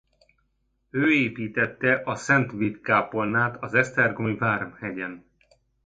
[0.89, 5.25] Ő építette a Szent Vid kápolnát az esztergomi várhegyen.